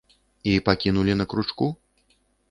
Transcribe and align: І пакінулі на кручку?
І 0.53 0.53
пакінулі 0.69 1.13
на 1.19 1.25
кручку? 1.33 1.67